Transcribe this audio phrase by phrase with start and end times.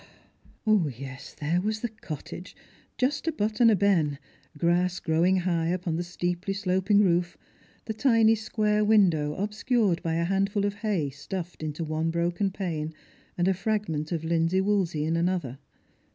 [0.65, 2.55] Yes, there was the cottage,
[2.97, 4.17] "just a but and a ben;"
[4.57, 7.37] grass growing high upon, the steeply sloping roof,
[7.85, 12.95] the tiny squara window obscured by a handful of hay stuffed into one broken pane
[13.37, 15.59] and a fragment of linsey woolsey in another.